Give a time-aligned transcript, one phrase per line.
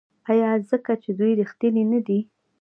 [0.31, 2.19] آیا ځکه چې دوی ریښتیني نه دي؟